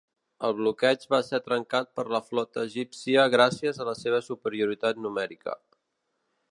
[0.47, 5.59] El bloqueig va ser trencat per la flota egípcia gràcies a la seva superioritat numèrica.